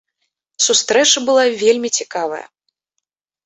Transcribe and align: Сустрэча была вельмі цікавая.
Сустрэча 0.67 1.23
была 1.29 1.45
вельмі 1.61 1.95
цікавая. 2.01 2.43